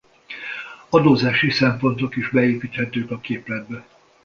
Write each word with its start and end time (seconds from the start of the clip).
Adózási 0.89 1.49
szempontok 1.49 2.15
is 2.15 2.29
beépíthetők 2.29 3.11
a 3.11 3.17
képletbe. 3.19 3.85